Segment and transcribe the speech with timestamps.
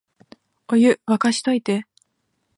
[0.67, 1.85] お湯、沸かしといて